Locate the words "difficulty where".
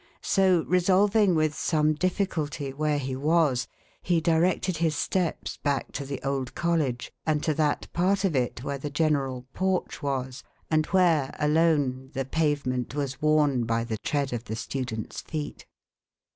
1.93-2.97